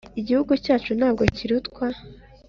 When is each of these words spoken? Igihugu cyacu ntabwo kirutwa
Igihugu 0.19 0.51
cyacu 0.63 0.91
ntabwo 0.99 1.23
kirutwa 1.35 1.85